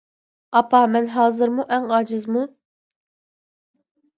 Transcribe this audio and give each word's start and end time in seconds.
ئاپا، 0.59 0.79
مەن 0.93 1.09
ھازىرمۇ 1.17 1.67
ئەڭ 1.77 1.85
ئاجىزمۇ؟ 1.99 2.47